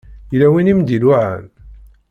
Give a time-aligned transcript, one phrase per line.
[0.31, 1.45] Yella win i m-d-iluɛan?